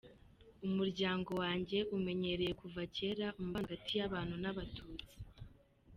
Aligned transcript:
Umuryango 0.67 1.31
wanjye 1.41 1.77
umenyereye 1.97 2.53
kuva 2.61 2.81
kera 2.95 3.27
umubano 3.39 3.63
hagati 3.65 3.91
y’Abahutu 3.97 4.35
n’Abatutsi. 4.43 5.07